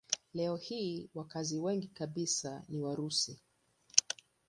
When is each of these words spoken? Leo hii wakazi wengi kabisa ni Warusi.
Leo 0.33 0.55
hii 0.55 1.09
wakazi 1.13 1.57
wengi 1.59 1.87
kabisa 1.87 2.63
ni 2.69 2.79
Warusi. 2.81 3.39